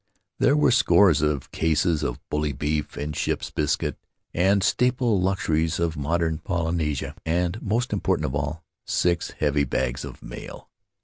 There 0.39 0.57
were 0.57 0.71
scores 0.71 1.21
of 1.21 1.51
cases 1.51 2.01
of 2.01 2.19
bully 2.29 2.53
beef 2.53 2.97
and 2.97 3.15
ship's 3.15 3.51
biscuit— 3.51 3.97
the 4.33 4.59
staple 4.63 5.21
luxuries 5.21 5.79
of 5.79 5.95
modern 5.95 6.39
Polynesia, 6.39 7.13
and, 7.23 7.61
most 7.61 7.93
important 7.93 8.25
of 8.25 8.33
all, 8.33 8.63
six 8.83 9.29
heavy 9.37 9.63
bags 9.63 10.03
of 10.03 10.23
mail. 10.23 10.71